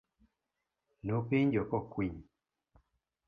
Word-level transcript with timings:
Nopenjo 1.05 1.61
kokwiny. 1.71 2.17